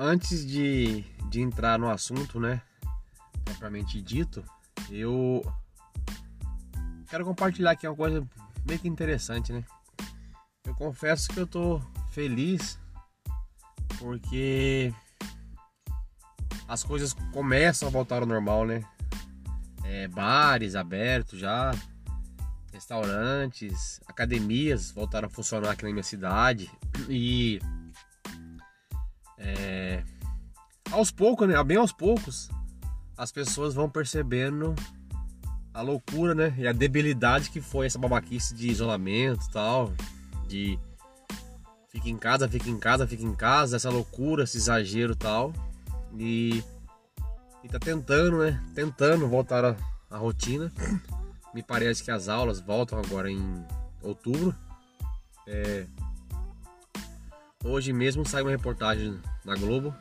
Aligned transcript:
antes 0.00 0.46
de, 0.46 1.02
de 1.28 1.40
entrar 1.40 1.76
no 1.76 1.90
assunto, 1.90 2.38
né, 2.38 2.62
propriamente 3.44 4.00
dito, 4.00 4.44
eu 4.88 5.42
quero 7.10 7.24
compartilhar 7.24 7.72
aqui 7.72 7.84
uma 7.88 7.96
coisa 7.96 8.24
bem 8.64 8.78
que 8.78 8.86
interessante, 8.86 9.52
né? 9.52 9.64
Eu 10.64 10.74
confesso 10.76 11.28
que 11.30 11.40
eu 11.40 11.46
tô 11.46 11.80
feliz 12.10 12.78
porque 13.98 14.94
as 16.68 16.84
coisas 16.84 17.12
começam 17.32 17.88
a 17.88 17.90
voltar 17.90 18.22
ao 18.22 18.26
normal, 18.26 18.64
né? 18.64 18.84
É, 19.82 20.06
bares 20.06 20.76
abertos 20.76 21.40
já, 21.40 21.72
restaurantes, 22.72 24.00
academias 24.06 24.92
voltaram 24.92 25.26
a 25.26 25.30
funcionar 25.30 25.72
aqui 25.72 25.82
na 25.82 25.90
minha 25.90 26.04
cidade 26.04 26.70
e 27.08 27.58
é, 29.38 30.02
aos 30.90 31.10
poucos, 31.10 31.48
né? 31.48 31.62
Bem 31.62 31.76
aos 31.76 31.92
poucos, 31.92 32.50
as 33.16 33.32
pessoas 33.32 33.74
vão 33.74 33.88
percebendo 33.88 34.74
a 35.72 35.80
loucura, 35.80 36.34
né? 36.34 36.54
E 36.58 36.66
a 36.66 36.72
debilidade 36.72 37.50
que 37.50 37.60
foi 37.60 37.86
essa 37.86 37.98
babaquice 37.98 38.54
de 38.54 38.68
isolamento 38.68 39.48
tal, 39.52 39.92
de 40.46 40.78
fica 41.88 42.08
em 42.08 42.16
casa, 42.16 42.48
fica 42.48 42.68
em 42.68 42.78
casa, 42.78 43.06
fica 43.06 43.22
em 43.22 43.34
casa, 43.34 43.76
essa 43.76 43.90
loucura, 43.90 44.44
esse 44.44 44.56
exagero 44.56 45.14
tal. 45.14 45.52
E, 46.16 46.62
e 47.62 47.68
tá 47.68 47.78
tentando, 47.78 48.38
né? 48.38 48.60
Tentando 48.74 49.28
voltar 49.28 49.64
à, 49.64 49.76
à 50.10 50.16
rotina. 50.16 50.72
Me 51.54 51.62
parece 51.62 52.02
que 52.02 52.10
as 52.10 52.28
aulas 52.28 52.60
voltam 52.60 52.98
agora 52.98 53.30
em 53.30 53.64
outubro. 54.02 54.54
É, 55.46 55.86
hoje 57.64 57.92
mesmo 57.92 58.24
saiu 58.24 58.44
uma 58.44 58.50
reportagem 58.50 59.20
na 59.44 59.54
Globo 59.54 59.94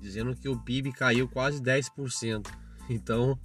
dizendo 0.00 0.34
que 0.36 0.48
o 0.48 0.58
PIB 0.58 0.92
caiu 0.92 1.28
quase 1.28 1.60
10%. 1.60 2.46
Então, 2.88 3.38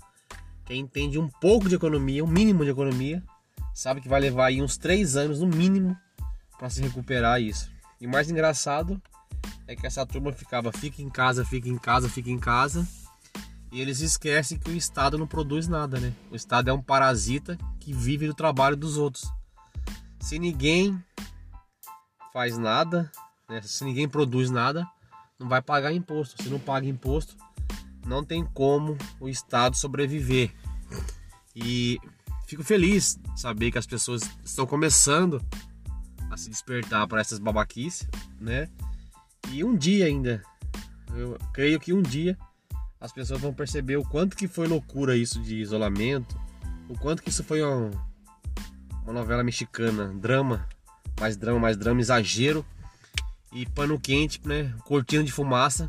quem 0.65 0.81
entende 0.81 1.17
um 1.17 1.27
pouco 1.27 1.67
de 1.67 1.75
economia, 1.75 2.23
um 2.23 2.27
mínimo 2.27 2.63
de 2.63 2.71
economia, 2.71 3.23
sabe 3.73 4.01
que 4.01 4.09
vai 4.09 4.19
levar 4.19 4.47
aí 4.47 4.61
uns 4.61 4.77
3 4.77 5.15
anos 5.15 5.39
no 5.39 5.47
mínimo 5.47 5.97
para 6.57 6.69
se 6.69 6.81
recuperar 6.81 7.41
isso. 7.41 7.69
E 7.99 8.07
mais 8.07 8.29
engraçado 8.29 9.01
é 9.67 9.75
que 9.75 9.87
essa 9.87 10.05
turma 10.05 10.31
ficava 10.31 10.71
fica 10.71 11.01
em 11.01 11.09
casa, 11.09 11.45
fica 11.45 11.67
em 11.69 11.77
casa, 11.77 12.09
fica 12.09 12.29
em 12.29 12.39
casa. 12.39 12.87
E 13.71 13.79
eles 13.79 14.01
esquecem 14.01 14.59
que 14.59 14.69
o 14.69 14.75
Estado 14.75 15.17
não 15.17 15.25
produz 15.25 15.67
nada, 15.67 15.99
né? 15.99 16.13
O 16.29 16.35
Estado 16.35 16.69
é 16.69 16.73
um 16.73 16.81
parasita 16.81 17.57
que 17.79 17.93
vive 17.93 18.27
do 18.27 18.33
trabalho 18.33 18.75
dos 18.75 18.97
outros. 18.97 19.31
Se 20.19 20.37
ninguém 20.37 21.01
faz 22.33 22.57
nada, 22.57 23.11
né? 23.49 23.61
se 23.61 23.83
ninguém 23.83 24.07
produz 24.07 24.49
nada, 24.49 24.87
não 25.39 25.49
vai 25.49 25.61
pagar 25.61 25.91
imposto. 25.91 26.41
Se 26.41 26.49
não 26.49 26.59
paga 26.59 26.87
imposto, 26.87 27.35
não 28.05 28.23
tem 28.23 28.45
como 28.45 28.97
o 29.19 29.27
Estado 29.27 29.75
sobreviver. 29.75 30.51
E 31.55 31.99
fico 32.47 32.63
feliz 32.63 33.19
saber 33.35 33.71
que 33.71 33.77
as 33.77 33.87
pessoas 33.87 34.21
estão 34.43 34.65
começando 34.65 35.41
a 36.29 36.37
se 36.37 36.49
despertar 36.49 37.07
para 37.07 37.21
essas 37.21 37.39
babaquices, 37.39 38.07
né? 38.39 38.69
E 39.49 39.63
um 39.63 39.75
dia 39.75 40.05
ainda, 40.05 40.41
eu 41.15 41.37
creio 41.51 41.79
que 41.79 41.91
um 41.91 42.01
dia 42.01 42.37
as 42.99 43.11
pessoas 43.11 43.41
vão 43.41 43.53
perceber 43.53 43.97
o 43.97 44.03
quanto 44.03 44.37
que 44.37 44.47
foi 44.47 44.67
loucura 44.67 45.17
isso 45.17 45.41
de 45.41 45.55
isolamento, 45.55 46.39
o 46.87 46.97
quanto 46.97 47.23
que 47.23 47.29
isso 47.29 47.43
foi 47.43 47.61
uma, 47.61 47.89
uma 49.03 49.13
novela 49.13 49.43
mexicana, 49.43 50.13
drama, 50.19 50.67
mais 51.21 51.37
drama, 51.37 51.59
mais 51.59 51.77
drama, 51.77 52.01
exagero 52.01 52.65
e 53.53 53.63
pano 53.67 53.99
quente, 53.99 54.41
né? 54.43 54.73
Cortina 54.85 55.23
de 55.23 55.31
fumaça 55.31 55.87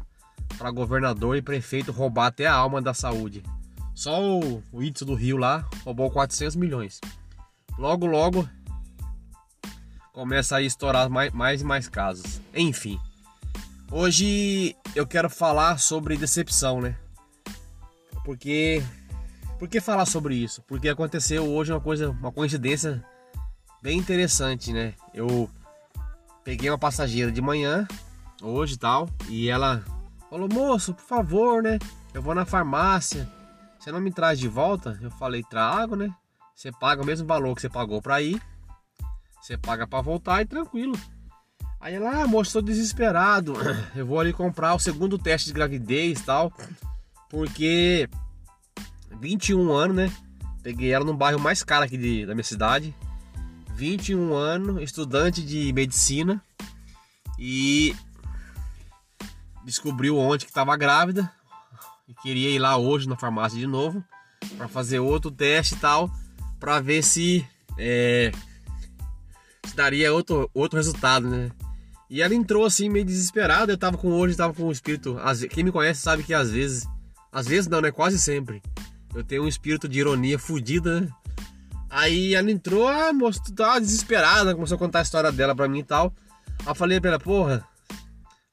para 0.58 0.70
governador 0.70 1.34
e 1.38 1.40
prefeito 1.40 1.90
roubar 1.90 2.26
até 2.26 2.46
a 2.46 2.52
alma 2.52 2.82
da 2.82 2.92
saúde. 2.92 3.42
Só 3.94 4.22
o, 4.22 4.62
o 4.70 4.90
do 4.90 5.14
Rio 5.14 5.38
lá 5.38 5.66
roubou 5.84 6.10
400 6.10 6.54
milhões. 6.54 7.00
Logo, 7.78 8.04
logo 8.04 8.46
começa 10.12 10.56
a 10.56 10.62
estourar 10.62 11.08
mais, 11.08 11.32
mais 11.32 11.62
e 11.62 11.64
mais 11.64 11.88
casos. 11.88 12.38
Enfim, 12.54 13.00
hoje 13.90 14.76
eu 14.94 15.06
quero 15.06 15.30
falar 15.30 15.78
sobre 15.78 16.18
decepção, 16.18 16.82
né? 16.82 16.94
Porque 18.22 18.82
por 19.58 19.66
que 19.66 19.80
falar 19.80 20.04
sobre 20.04 20.34
isso? 20.34 20.60
Porque 20.68 20.90
aconteceu 20.90 21.48
hoje 21.48 21.72
uma 21.72 21.80
coisa, 21.80 22.10
uma 22.10 22.30
coincidência 22.30 23.02
bem 23.82 23.98
interessante, 23.98 24.74
né? 24.74 24.92
Eu 25.14 25.48
peguei 26.44 26.70
uma 26.70 26.78
passageira 26.78 27.30
de 27.30 27.40
manhã, 27.40 27.86
hoje 28.40 28.74
e 28.74 28.78
tal, 28.78 29.08
e 29.28 29.48
ela 29.48 29.82
falou: 30.28 30.48
"Moço, 30.52 30.94
por 30.94 31.04
favor, 31.04 31.62
né? 31.62 31.78
Eu 32.14 32.22
vou 32.22 32.34
na 32.34 32.44
farmácia. 32.44 33.28
Você 33.78 33.90
não 33.92 34.00
me 34.00 34.12
traz 34.12 34.38
de 34.38 34.48
volta?" 34.48 34.98
Eu 35.02 35.10
falei: 35.10 35.42
"Trago, 35.42 35.96
né? 35.96 36.14
Você 36.54 36.70
paga 36.72 37.02
o 37.02 37.06
mesmo 37.06 37.26
valor 37.26 37.54
que 37.54 37.60
você 37.60 37.68
pagou 37.68 38.00
para 38.00 38.22
ir. 38.22 38.40
Você 39.40 39.56
paga 39.56 39.86
para 39.86 40.02
voltar 40.02 40.42
e 40.42 40.46
tranquilo." 40.46 40.98
Aí 41.82 41.94
ela, 41.94 42.22
ah, 42.22 42.26
moço, 42.28 42.50
estou 42.50 42.62
desesperado. 42.62 43.54
Eu 43.96 44.06
vou 44.06 44.20
ali 44.20 44.32
comprar 44.32 44.72
o 44.72 44.78
segundo 44.78 45.18
teste 45.18 45.48
de 45.48 45.52
gravidez 45.52 46.20
e 46.20 46.22
tal. 46.22 46.52
Porque 47.28 48.08
21 49.20 49.72
anos, 49.72 49.96
né? 49.96 50.12
Peguei 50.62 50.92
ela 50.92 51.04
no 51.04 51.12
bairro 51.12 51.40
mais 51.40 51.64
caro 51.64 51.84
aqui 51.84 51.98
de, 51.98 52.24
da 52.24 52.34
minha 52.34 52.44
cidade. 52.44 52.94
21 53.74 54.34
anos, 54.34 54.82
estudante 54.82 55.42
de 55.42 55.72
medicina. 55.72 56.42
E 57.38 57.94
descobriu 59.64 60.18
ontem 60.18 60.44
que 60.44 60.50
estava 60.50 60.76
grávida. 60.76 61.30
E 62.06 62.14
queria 62.14 62.50
ir 62.50 62.58
lá 62.58 62.76
hoje 62.76 63.08
na 63.08 63.16
farmácia 63.16 63.58
de 63.58 63.66
novo. 63.66 64.04
para 64.56 64.68
fazer 64.68 64.98
outro 64.98 65.30
teste 65.30 65.74
e 65.74 65.78
tal. 65.78 66.10
para 66.60 66.80
ver 66.80 67.02
se, 67.02 67.44
é, 67.76 68.30
se 69.66 69.74
daria 69.74 70.12
outro, 70.12 70.48
outro 70.54 70.76
resultado, 70.76 71.28
né? 71.28 71.50
E 72.08 72.20
ela 72.20 72.34
entrou 72.34 72.64
assim 72.64 72.88
meio 72.88 73.04
desesperada. 73.04 73.72
Eu 73.72 73.78
tava 73.78 73.96
com 73.96 74.12
hoje, 74.12 74.36
tava 74.36 74.52
com 74.52 74.64
o 74.64 74.72
espírito. 74.72 75.16
Quem 75.50 75.64
me 75.64 75.72
conhece 75.72 76.02
sabe 76.02 76.22
que 76.22 76.34
às 76.34 76.50
vezes, 76.50 76.86
às 77.32 77.48
vezes 77.48 77.68
não, 77.68 77.80
né? 77.80 77.90
Quase 77.90 78.18
sempre. 78.18 78.62
Eu 79.14 79.24
tenho 79.24 79.44
um 79.44 79.48
espírito 79.48 79.88
de 79.88 79.98
ironia 79.98 80.38
fodida, 80.38 81.00
né? 81.00 81.08
Aí 81.92 82.34
ela 82.34 82.50
entrou, 82.50 82.88
ah, 82.88 83.12
moço, 83.12 83.42
tu 83.44 83.52
tá 83.52 83.78
desesperada, 83.78 84.54
começou 84.54 84.76
a 84.76 84.78
contar 84.78 85.00
a 85.00 85.02
história 85.02 85.30
dela 85.30 85.54
pra 85.54 85.68
mim 85.68 85.80
e 85.80 85.84
tal. 85.84 86.10
Aí 86.60 86.68
eu 86.68 86.74
falei 86.74 86.98
pra 86.98 87.10
ela, 87.10 87.18
porra, 87.18 87.62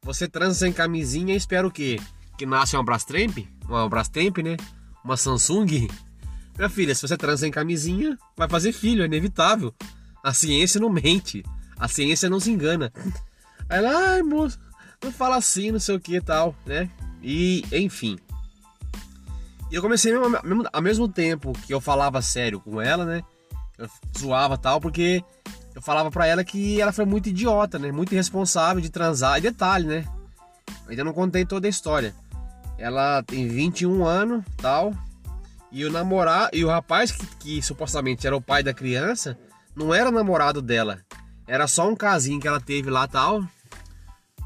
você 0.04 0.28
transa 0.28 0.60
sem 0.60 0.74
camisinha 0.74 1.34
e 1.34 1.38
espera 1.38 1.66
o 1.66 1.72
quê? 1.72 2.02
Que 2.38 2.46
nasce 2.46 2.76
uma 2.76 2.84
Brastemp? 2.84 3.38
Uma 3.66 3.88
Brastemp, 3.88 4.40
né? 4.40 4.58
Uma 5.06 5.16
Samsung? 5.16 5.88
Minha 6.58 6.70
filha, 6.70 6.94
se 6.94 7.02
você 7.02 7.16
transa 7.16 7.38
sem 7.38 7.52
camisinha, 7.52 8.18
vai 8.36 8.50
fazer 8.50 8.74
filho, 8.74 9.04
é 9.04 9.06
inevitável. 9.06 9.74
A 10.22 10.34
ciência 10.34 10.78
não 10.82 10.90
mente. 10.90 11.42
A 11.80 11.88
ciência 11.88 12.30
não 12.30 12.42
se 12.42 12.52
engana. 12.52 12.92
Aí 13.70 13.78
ela, 13.78 14.16
ai 14.16 14.22
moço, 14.22 14.60
não 15.02 15.14
fala 15.14 15.38
assim, 15.38 15.72
não 15.72 15.80
sei 15.80 15.96
o 15.96 16.00
que 16.00 16.18
e 16.18 16.22
tal, 16.22 16.54
né? 16.66 16.90
E, 17.24 17.64
enfim. 17.72 18.20
E 19.72 19.76
eu 19.76 19.82
comecei 19.82 20.14
ao 20.14 20.30
mesmo, 20.30 20.64
ao 20.72 20.82
mesmo 20.82 21.08
tempo 21.08 21.54
que 21.54 21.74
eu 21.74 21.80
falava 21.80 22.22
sério 22.22 22.60
com 22.60 22.82
ela, 22.82 23.06
né? 23.06 23.22
Eu 23.78 23.90
zoava 24.18 24.58
tal, 24.58 24.82
porque 24.82 25.24
eu 25.76 25.82
falava 25.82 26.10
pra 26.10 26.26
ela 26.26 26.44
que 26.44 26.82
ela 26.82 26.92
foi 26.92 27.06
muito 27.06 27.30
idiota, 27.30 27.78
né? 27.78 27.92
Muito 27.92 28.14
irresponsável 28.14 28.82
de 28.82 28.90
transar. 28.90 29.38
E 29.38 29.42
detalhe, 29.42 29.88
né? 29.88 30.06
Eu 30.86 30.92
ainda 30.92 31.04
não 31.04 31.14
contei 31.14 31.46
toda 31.46 31.68
a 31.68 31.70
história. 31.70 32.14
Ela 32.78 33.22
tem 33.24 33.48
21 33.48 34.06
anos 34.06 34.44
tal. 34.58 34.94
E 35.72 35.86
o 35.86 35.92
namorar 35.92 36.50
e 36.52 36.66
o 36.66 36.68
rapaz 36.68 37.12
que, 37.12 37.26
que 37.38 37.62
supostamente 37.62 38.26
era 38.26 38.36
o 38.36 38.42
pai 38.42 38.64
da 38.64 38.74
criança 38.74 39.38
não 39.76 39.94
era 39.94 40.12
namorado 40.12 40.62
dela. 40.62 41.00
Era 41.48 41.68
só 41.68 41.88
um 41.88 41.96
casinho 41.96 42.40
que 42.40 42.48
ela 42.48 42.60
teve 42.60 42.90
lá 42.90 43.08
tal. 43.08 43.44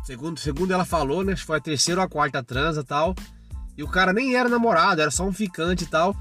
Segundo, 0.06 0.38
segundo 0.40 0.74
ela 0.74 0.84
falou, 0.84 1.24
né? 1.24 1.36
Foi 1.36 1.58
a 1.58 1.62
terceira 1.62 2.02
ou 2.02 2.06
a 2.06 2.10
quarta 2.10 2.44
transa 2.44 2.84
tal. 2.84 3.16
E 3.78 3.84
o 3.84 3.88
cara 3.88 4.14
nem 4.14 4.36
era 4.36 4.50
namorado, 4.50 5.02
era 5.02 5.12
só 5.12 5.24
um 5.26 5.34
ficante 5.34 5.84
e 5.84 5.88
tal. 5.88 6.16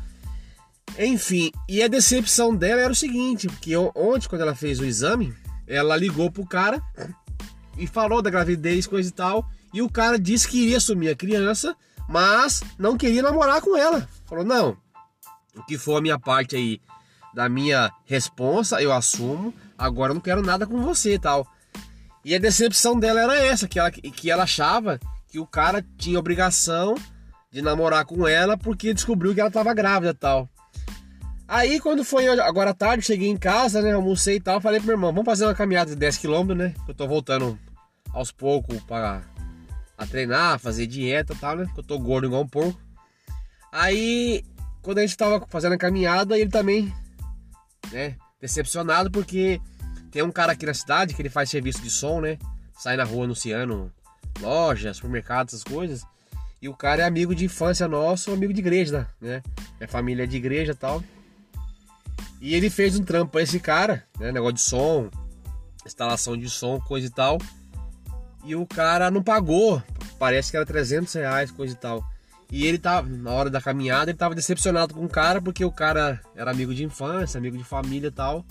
Enfim, 0.98 1.50
e 1.68 1.82
a 1.82 1.88
decepção 1.88 2.54
dela 2.54 2.80
era 2.80 2.92
o 2.92 2.96
seguinte: 2.96 3.46
porque 3.46 3.76
ontem, 3.76 4.28
quando 4.28 4.42
ela 4.42 4.54
fez 4.54 4.80
o 4.80 4.84
exame, 4.84 5.34
ela 5.66 5.96
ligou 5.96 6.30
pro 6.30 6.46
cara 6.46 6.82
e 7.78 7.86
falou 7.86 8.20
da 8.20 8.30
gravidez, 8.30 8.86
coisa 8.86 9.08
e 9.08 9.12
tal. 9.12 9.48
E 9.72 9.80
o 9.80 9.88
cara 9.88 10.18
disse 10.18 10.48
que 10.48 10.62
iria 10.62 10.76
assumir 10.76 11.10
a 11.10 11.16
criança, 11.16 11.74
mas 12.08 12.62
não 12.78 12.96
queria 12.96 13.22
namorar 13.22 13.60
com 13.60 13.76
ela. 13.76 14.06
Falou: 14.26 14.44
não, 14.44 14.76
o 15.56 15.62
que 15.64 15.78
for 15.78 15.96
a 15.96 16.02
minha 16.02 16.18
parte 16.18 16.56
aí 16.56 16.80
da 17.34 17.48
minha 17.48 17.90
responsa, 18.04 18.82
eu 18.82 18.92
assumo. 18.92 19.54
Agora 19.76 20.10
eu 20.10 20.14
não 20.14 20.20
quero 20.20 20.42
nada 20.42 20.66
com 20.66 20.82
você 20.82 21.14
e 21.14 21.18
tal. 21.18 21.46
E 22.24 22.34
a 22.34 22.38
decepção 22.38 22.98
dela 22.98 23.20
era 23.20 23.36
essa, 23.36 23.66
que 23.66 23.78
ela, 23.78 23.90
que 23.90 24.30
ela 24.30 24.44
achava 24.44 25.00
que 25.28 25.38
o 25.38 25.46
cara 25.46 25.84
tinha 25.96 26.18
obrigação 26.18 26.94
de 27.52 27.60
namorar 27.60 28.06
com 28.06 28.26
ela 28.26 28.56
porque 28.56 28.94
descobriu 28.94 29.34
que 29.34 29.40
ela 29.40 29.48
estava 29.48 29.74
grávida 29.74 30.12
e 30.12 30.14
tal. 30.14 30.48
Aí 31.46 31.78
quando 31.78 32.02
foi 32.02 32.26
agora 32.40 32.70
à 32.70 32.74
tarde, 32.74 33.04
cheguei 33.04 33.28
em 33.28 33.36
casa, 33.36 33.82
né, 33.82 33.92
almocei 33.92 34.36
e 34.36 34.40
tal, 34.40 34.58
falei 34.58 34.80
pro 34.80 34.86
meu 34.86 34.96
irmão, 34.96 35.12
vamos 35.12 35.26
fazer 35.26 35.44
uma 35.44 35.54
caminhada 35.54 35.90
de 35.90 35.96
10 35.96 36.16
km, 36.16 36.54
né? 36.56 36.74
Eu 36.88 36.94
tô 36.94 37.06
voltando 37.06 37.58
aos 38.10 38.32
poucos 38.32 38.80
para 38.84 39.22
a 39.98 40.06
treinar, 40.06 40.58
fazer 40.58 40.86
dieta 40.86 41.34
e 41.34 41.36
tal, 41.36 41.56
né? 41.56 41.64
Porque 41.66 41.80
eu 41.80 41.84
tô 41.84 41.98
gordo 41.98 42.26
igual 42.26 42.42
um 42.42 42.48
porco. 42.48 42.80
Aí, 43.70 44.42
quando 44.80 44.98
a 44.98 45.02
gente 45.02 45.16
tava 45.16 45.46
fazendo 45.48 45.74
a 45.74 45.78
caminhada, 45.78 46.38
ele 46.38 46.50
também, 46.50 46.92
né, 47.90 48.16
decepcionado 48.40 49.10
porque 49.10 49.60
tem 50.10 50.22
um 50.22 50.32
cara 50.32 50.52
aqui 50.52 50.64
na 50.64 50.74
cidade 50.74 51.12
que 51.12 51.20
ele 51.20 51.28
faz 51.28 51.50
serviço 51.50 51.82
de 51.82 51.90
som, 51.90 52.22
né? 52.22 52.38
Sai 52.78 52.96
na 52.96 53.04
rua 53.04 53.24
anunciando 53.24 53.92
loja, 54.40 54.94
supermercado, 54.94 55.48
essas 55.48 55.62
coisas. 55.62 56.02
E 56.62 56.68
o 56.68 56.74
cara 56.74 57.02
é 57.02 57.04
amigo 57.04 57.34
de 57.34 57.44
infância 57.44 57.88
nosso, 57.88 58.32
amigo 58.32 58.52
de 58.52 58.60
igreja, 58.60 59.08
né? 59.20 59.42
Minha 59.78 59.88
família 59.88 60.22
é 60.22 60.26
de 60.26 60.36
igreja 60.36 60.74
tal. 60.74 61.02
E 62.40 62.54
ele 62.54 62.70
fez 62.70 62.98
um 62.98 63.04
trampo 63.04 63.32
pra 63.32 63.42
esse 63.42 63.58
cara, 63.60 64.04
né? 64.18 64.30
Negócio 64.30 64.54
de 64.54 64.60
som, 64.60 65.10
instalação 65.84 66.36
de 66.36 66.48
som, 66.48 66.80
coisa 66.80 67.08
e 67.08 67.10
tal. 67.10 67.38
E 68.44 68.54
o 68.54 68.64
cara 68.64 69.10
não 69.10 69.22
pagou, 69.22 69.82
parece 70.18 70.50
que 70.50 70.56
era 70.56 70.64
300 70.64 71.12
reais, 71.14 71.50
coisa 71.50 71.74
e 71.74 71.76
tal. 71.76 72.04
E 72.50 72.66
ele 72.66 72.78
tava, 72.78 73.08
na 73.08 73.32
hora 73.32 73.50
da 73.50 73.60
caminhada, 73.60 74.10
ele 74.10 74.18
tava 74.18 74.34
decepcionado 74.34 74.94
com 74.94 75.04
o 75.04 75.08
cara, 75.08 75.42
porque 75.42 75.64
o 75.64 75.72
cara 75.72 76.20
era 76.36 76.50
amigo 76.50 76.74
de 76.74 76.84
infância, 76.84 77.38
amigo 77.38 77.58
de 77.58 77.64
família 77.64 78.08
e 78.08 78.12
tal 78.12 78.44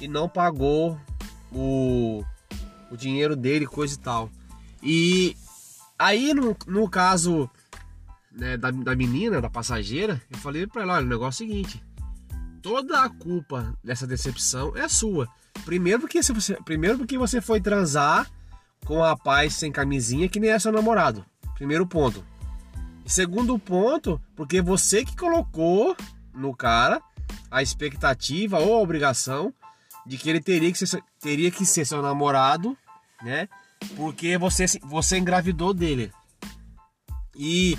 e 0.00 0.06
não 0.06 0.28
pagou 0.28 0.98
o, 1.52 2.22
o 2.90 2.96
dinheiro 2.96 3.34
dele, 3.34 3.66
coisa 3.66 3.94
e 3.94 3.98
tal. 3.98 4.30
E 4.82 5.36
aí, 5.98 6.32
no, 6.32 6.56
no 6.66 6.88
caso 6.88 7.50
né, 8.32 8.56
da, 8.56 8.70
da 8.70 8.94
menina, 8.94 9.40
da 9.40 9.50
passageira, 9.50 10.20
eu 10.30 10.38
falei 10.38 10.66
para 10.66 10.82
ela: 10.82 10.94
olha, 10.94 11.06
o 11.06 11.08
negócio 11.08 11.42
é 11.42 11.46
o 11.46 11.48
seguinte, 11.48 11.82
toda 12.62 13.02
a 13.02 13.08
culpa 13.08 13.74
dessa 13.82 14.06
decepção 14.06 14.76
é 14.76 14.88
sua. 14.88 15.28
Primeiro 15.64 16.00
porque, 16.00 16.22
você, 16.22 16.54
primeiro 16.64 16.98
porque 16.98 17.18
você 17.18 17.40
foi 17.40 17.60
transar 17.60 18.30
com 18.84 18.98
um 18.98 19.02
rapaz 19.02 19.54
sem 19.54 19.72
camisinha 19.72 20.28
que 20.28 20.40
nem 20.40 20.50
é 20.50 20.58
seu 20.58 20.72
namorado. 20.72 21.24
Primeiro 21.54 21.86
ponto. 21.86 22.24
E 23.04 23.10
segundo 23.10 23.58
ponto, 23.58 24.20
porque 24.36 24.62
você 24.62 25.04
que 25.04 25.16
colocou 25.16 25.96
no 26.32 26.54
cara 26.54 27.02
a 27.50 27.62
expectativa 27.62 28.58
ou 28.58 28.76
a 28.76 28.80
obrigação 28.80 29.52
de 30.06 30.16
que 30.16 30.30
ele 30.30 30.40
teria 30.40 30.70
que 30.70 30.86
ser, 30.86 31.02
teria 31.20 31.50
que 31.50 31.66
ser 31.66 31.84
seu 31.84 32.00
namorado, 32.00 32.76
né? 33.22 33.48
Porque 33.96 34.36
você, 34.38 34.66
você 34.82 35.18
engravidou 35.18 35.72
dele. 35.72 36.12
E 37.36 37.78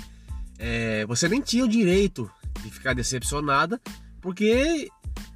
é, 0.58 1.04
você 1.06 1.28
nem 1.28 1.40
tinha 1.40 1.64
o 1.64 1.68
direito 1.68 2.30
de 2.62 2.70
ficar 2.70 2.94
decepcionada, 2.94 3.80
porque 4.20 4.88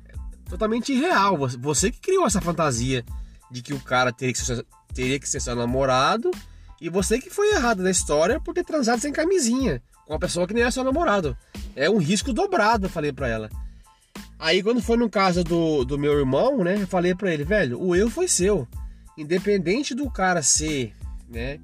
é 0.06 0.48
totalmente 0.48 0.92
irreal. 0.92 1.36
Você 1.60 1.90
que 1.90 2.00
criou 2.00 2.26
essa 2.26 2.40
fantasia 2.40 3.04
de 3.50 3.62
que 3.62 3.74
o 3.74 3.80
cara 3.80 4.12
teria 4.12 4.32
que 4.32 4.38
ser, 4.38 4.66
teria 4.92 5.18
que 5.18 5.28
ser 5.28 5.40
seu 5.40 5.54
namorado, 5.54 6.30
e 6.80 6.88
você 6.88 7.18
que 7.18 7.30
foi 7.30 7.54
errado 7.54 7.82
na 7.82 7.90
história 7.90 8.40
por 8.40 8.54
ter 8.54 8.64
transado 8.64 9.00
sem 9.00 9.12
camisinha 9.12 9.82
com 10.06 10.12
uma 10.12 10.18
pessoa 10.18 10.46
que 10.46 10.54
nem 10.54 10.62
é 10.62 10.70
seu 10.70 10.84
namorado. 10.84 11.36
É 11.74 11.88
um 11.88 11.98
risco 11.98 12.32
dobrado, 12.32 12.86
eu 12.86 12.90
falei 12.90 13.12
para 13.12 13.28
ela. 13.28 13.50
Aí 14.38 14.62
quando 14.62 14.82
foi 14.82 14.96
no 14.96 15.08
caso 15.08 15.42
do, 15.42 15.84
do 15.84 15.98
meu 15.98 16.18
irmão, 16.18 16.62
né? 16.62 16.82
Eu 16.82 16.86
falei 16.86 17.14
para 17.14 17.32
ele, 17.32 17.44
velho, 17.44 17.80
o 17.80 17.96
erro 17.96 18.10
foi 18.10 18.28
seu. 18.28 18.68
Independente 19.16 19.94
do 19.94 20.10
cara 20.10 20.42
ser, 20.42 20.94
né? 21.28 21.60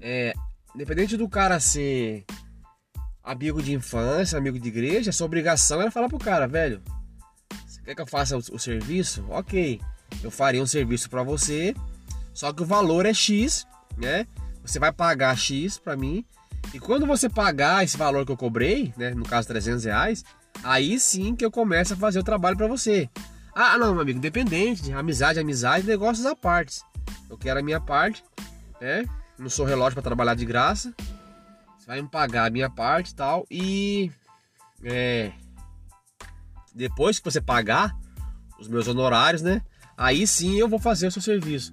É, 0.00 0.34
independente 0.74 1.16
do 1.16 1.28
cara 1.28 1.58
ser 1.58 2.24
amigo 3.22 3.62
de 3.62 3.72
infância, 3.72 4.38
amigo 4.38 4.58
de 4.58 4.68
igreja, 4.68 5.12
sua 5.12 5.26
obrigação 5.26 5.80
era 5.80 5.90
falar 5.90 6.08
pro 6.08 6.18
cara, 6.18 6.46
velho, 6.46 6.82
você 7.66 7.80
quer 7.82 7.94
que 7.94 8.02
eu 8.02 8.06
faça 8.06 8.36
o, 8.36 8.40
o 8.52 8.58
serviço? 8.58 9.24
Ok, 9.30 9.80
eu 10.22 10.30
faria 10.30 10.62
um 10.62 10.66
serviço 10.66 11.08
para 11.08 11.22
você, 11.22 11.74
só 12.34 12.52
que 12.52 12.62
o 12.62 12.66
valor 12.66 13.06
é 13.06 13.14
X, 13.14 13.66
né? 13.96 14.26
Você 14.62 14.78
vai 14.78 14.92
pagar 14.92 15.36
X 15.38 15.78
para 15.78 15.96
mim, 15.96 16.24
e 16.74 16.78
quando 16.78 17.06
você 17.06 17.28
pagar 17.30 17.82
esse 17.82 17.96
valor 17.96 18.26
que 18.26 18.32
eu 18.32 18.36
cobrei, 18.36 18.92
né? 18.96 19.14
No 19.14 19.24
caso 19.24 19.48
300 19.48 19.84
reais, 19.84 20.24
Aí 20.62 20.98
sim 20.98 21.34
que 21.34 21.44
eu 21.44 21.50
começo 21.50 21.94
a 21.94 21.96
fazer 21.96 22.18
o 22.18 22.24
trabalho 22.24 22.56
para 22.56 22.66
você. 22.66 23.08
Ah, 23.54 23.78
não, 23.78 23.92
meu 23.92 24.02
amigo, 24.02 24.18
independente, 24.18 24.92
amizade, 24.92 25.38
amizade, 25.38 25.86
negócios 25.86 26.26
à 26.26 26.34
parte. 26.34 26.80
Eu 27.30 27.38
quero 27.38 27.60
a 27.60 27.62
minha 27.62 27.80
parte, 27.80 28.24
né? 28.80 29.04
Não 29.38 29.48
sou 29.48 29.64
relógio 29.64 29.94
para 29.94 30.02
trabalhar 30.02 30.34
de 30.34 30.44
graça. 30.44 30.92
Você 31.78 31.86
vai 31.86 32.02
me 32.02 32.08
pagar 32.08 32.46
a 32.46 32.50
minha 32.50 32.68
parte 32.68 33.10
e 33.10 33.14
tal. 33.14 33.46
E 33.50 34.10
é, 34.82 35.32
depois 36.74 37.18
que 37.18 37.24
você 37.24 37.40
pagar 37.40 37.96
os 38.58 38.66
meus 38.68 38.88
honorários, 38.88 39.42
né? 39.42 39.62
Aí 39.96 40.26
sim 40.26 40.56
eu 40.56 40.68
vou 40.68 40.78
fazer 40.78 41.06
o 41.06 41.12
seu 41.12 41.22
serviço. 41.22 41.72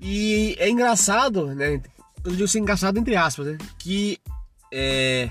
E 0.00 0.56
é 0.58 0.68
engraçado, 0.68 1.54
né? 1.54 1.80
Eu 2.24 2.32
digo 2.32 2.44
assim, 2.44 2.58
engraçado 2.58 2.98
entre 2.98 3.14
aspas, 3.14 3.46
né? 3.46 3.58
Que 3.78 4.18
é, 4.72 5.30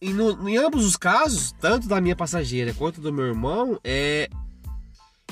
e 0.00 0.12
no, 0.12 0.48
em 0.48 0.56
ambos 0.56 0.84
os 0.84 0.96
casos, 0.96 1.52
tanto 1.60 1.88
da 1.88 2.00
minha 2.00 2.16
passageira 2.16 2.74
quanto 2.74 3.00
do 3.00 3.12
meu 3.12 3.26
irmão, 3.26 3.80
é, 3.82 4.28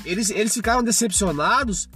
eles, 0.04 0.30
eles 0.30 0.54
ficaram 0.54 0.82
decepcionados 0.82 1.88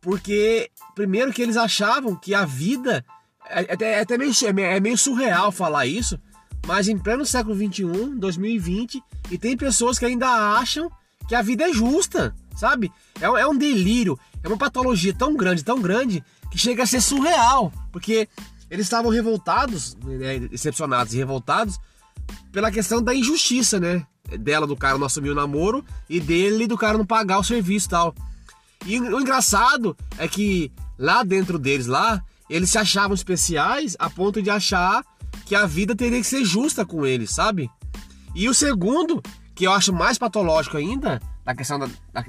porque, 0.00 0.70
primeiro, 0.94 1.32
que 1.32 1.42
eles 1.42 1.56
achavam 1.56 2.14
que 2.14 2.34
a 2.34 2.44
vida. 2.44 3.04
É, 3.48 3.74
é, 3.74 3.92
é 3.92 4.00
até 4.00 4.18
meio, 4.18 4.32
é, 4.32 4.76
é 4.76 4.80
meio 4.80 4.98
surreal 4.98 5.50
falar 5.50 5.86
isso, 5.86 6.18
mas 6.66 6.88
em 6.88 6.98
pleno 6.98 7.24
século 7.24 7.54
XXI, 7.54 8.16
2020, 8.16 9.02
e 9.30 9.38
tem 9.38 9.56
pessoas 9.56 9.98
que 9.98 10.04
ainda 10.04 10.28
acham 10.58 10.90
que 11.26 11.34
a 11.34 11.42
vida 11.42 11.68
é 11.68 11.72
justa, 11.72 12.34
sabe? 12.56 12.92
É, 13.20 13.24
é 13.24 13.46
um 13.46 13.56
delírio, 13.56 14.18
é 14.42 14.48
uma 14.48 14.58
patologia 14.58 15.14
tão 15.14 15.34
grande, 15.36 15.64
tão 15.64 15.80
grande, 15.80 16.22
que 16.50 16.58
chega 16.58 16.82
a 16.82 16.86
ser 16.86 17.00
surreal, 17.00 17.72
porque 17.92 18.28
eles 18.70 18.86
estavam 18.86 19.10
revoltados, 19.10 19.96
né, 19.96 20.40
decepcionados 20.40 21.14
e 21.14 21.16
revoltados, 21.16 21.78
pela 22.52 22.70
questão 22.70 23.02
da 23.02 23.14
injustiça, 23.14 23.78
né? 23.78 24.06
Dela, 24.40 24.66
do 24.66 24.76
cara 24.76 24.98
não 24.98 25.06
assumir 25.06 25.30
o 25.30 25.34
namoro 25.34 25.84
e 26.08 26.20
dele, 26.20 26.66
do 26.66 26.76
cara 26.76 26.98
não 26.98 27.06
pagar 27.06 27.38
o 27.38 27.44
serviço 27.44 27.86
e 27.86 27.90
tal. 27.90 28.14
E 28.86 29.00
o 29.00 29.20
engraçado 29.20 29.96
é 30.18 30.28
que 30.28 30.70
lá 30.98 31.22
dentro 31.22 31.58
deles, 31.58 31.86
lá, 31.86 32.22
eles 32.48 32.70
se 32.70 32.78
achavam 32.78 33.14
especiais 33.14 33.96
a 33.98 34.08
ponto 34.10 34.42
de 34.42 34.50
achar 34.50 35.04
que 35.46 35.54
a 35.54 35.66
vida 35.66 35.94
teria 35.94 36.20
que 36.20 36.26
ser 36.26 36.44
justa 36.44 36.84
com 36.84 37.06
eles, 37.06 37.30
sabe? 37.30 37.70
E 38.34 38.48
o 38.48 38.54
segundo, 38.54 39.22
que 39.54 39.66
eu 39.66 39.72
acho 39.72 39.92
mais 39.92 40.18
patológico 40.18 40.76
ainda, 40.76 41.20
na 41.44 41.54
questão 41.54 41.78
da, 41.78 41.88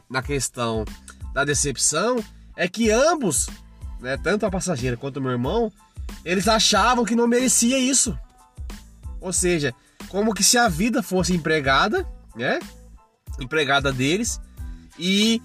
na 0.10 0.22
questão 0.22 0.86
da 1.34 1.44
decepção, 1.44 2.24
é 2.56 2.68
que 2.68 2.90
ambos, 2.90 3.50
né, 4.00 4.18
tanto 4.18 4.46
a 4.46 4.52
passageira 4.52 4.98
quanto 4.98 5.18
o 5.18 5.22
meu 5.22 5.32
irmão, 5.32 5.72
eles 6.26 6.48
achavam 6.48 7.06
que 7.06 7.16
não 7.16 7.28
merecia 7.28 7.78
isso. 7.78 8.18
Ou 9.22 9.32
seja, 9.34 9.74
como 10.08 10.34
que 10.34 10.44
se 10.44 10.58
a 10.58 10.68
vida 10.68 11.04
fosse 11.04 11.34
empregada, 11.34 12.08
né? 12.36 12.60
Empregada 13.40 13.92
deles 13.92 14.40
e, 14.98 15.42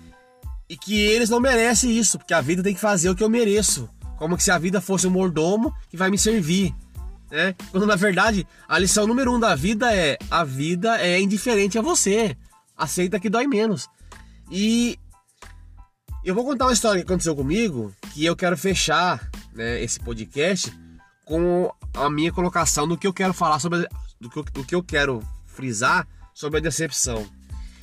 e 0.69 0.77
que 0.77 0.99
eles 0.99 1.29
não 1.29 1.41
merecem 1.41 1.97
isso, 1.97 2.19
porque 2.19 2.35
a 2.35 2.41
vida 2.41 2.63
tem 2.63 2.75
que 2.75 2.81
fazer 2.81 3.11
o 3.11 3.15
que 3.15 3.23
eu 3.23 3.29
mereço. 3.29 3.89
Como 4.17 4.37
que 4.37 4.43
se 4.43 4.51
a 4.51 4.59
vida 4.59 4.81
fosse 4.81 5.07
um 5.07 5.11
mordomo 5.11 5.75
que 5.89 5.97
vai 5.97 6.11
me 6.11 6.19
servir, 6.19 6.75
né? 7.31 7.55
Quando 7.71 7.87
na 7.87 7.97
verdade 7.97 8.47
a 8.69 8.79
lição 8.79 9.07
número 9.07 9.35
um 9.35 9.41
da 9.41 9.55
vida 9.55 9.95
é 9.95 10.17
a 10.31 10.45
vida 10.45 11.01
é 11.01 11.21
indiferente 11.21 11.79
a 11.79 11.83
você, 11.83 12.37
aceita 12.77 13.19
que 13.19 13.29
dói 13.29 13.47
menos. 13.47 13.89
E 14.51 14.99
eu 16.25 16.35
vou 16.35 16.45
contar 16.45 16.67
uma 16.67 16.73
história 16.73 17.03
que 17.03 17.07
aconteceu 17.11 17.35
comigo 17.37 17.93
que 18.13 18.25
eu 18.25 18.37
quero 18.37 18.57
fechar 18.57 19.29
né, 19.53 19.83
esse 19.83 20.01
podcast 20.01 20.73
com 21.25 21.71
a 21.93 22.09
minha 22.09 22.33
colocação 22.33 22.87
do 22.87 22.97
que 22.97 23.07
eu 23.07 23.13
quero 23.13 23.35
falar 23.35 23.59
sobre 23.59 23.87
do 24.25 24.31
que, 24.31 24.39
eu, 24.39 24.43
do 24.45 24.65
que 24.65 24.75
eu 24.75 24.83
quero 24.83 25.23
frisar 25.47 26.07
sobre 26.33 26.59
a 26.59 26.63
decepção. 26.63 27.27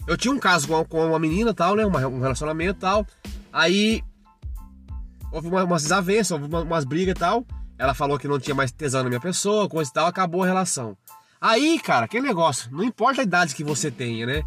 Eu 0.08 0.18
tinha 0.18 0.34
um 0.34 0.40
caso 0.40 0.68
com, 0.68 0.84
com 0.86 1.08
uma 1.08 1.20
menina 1.20 1.54
tal, 1.54 1.76
né, 1.76 1.86
um 1.86 2.20
relacionamento 2.20 2.80
tal. 2.80 3.06
Aí 3.54 4.04
houve 5.32 5.48
uma, 5.48 5.64
umas 5.64 5.84
desavenças, 5.84 6.32
houve 6.32 6.46
uma, 6.46 6.62
umas 6.62 6.84
brigas 6.84 7.16
tal. 7.18 7.46
Ela 7.78 7.94
falou 7.94 8.18
que 8.18 8.28
não 8.28 8.40
tinha 8.40 8.56
mais 8.56 8.72
tesão 8.72 9.04
na 9.04 9.10
minha 9.10 9.22
pessoa, 9.22 9.70
coisa 9.70 9.90
e 9.90 9.94
tal, 9.94 10.08
acabou 10.08 10.44
a 10.44 10.48
relação. 10.48 10.98
Aí, 11.40 11.80
cara, 11.80 12.06
aquele 12.06 12.28
negócio, 12.28 12.72
não 12.72 12.84
importa 12.84 13.22
a 13.22 13.24
idade 13.24 13.56
que 13.56 13.64
você 13.64 13.90
tenha, 13.90 14.26
né? 14.26 14.44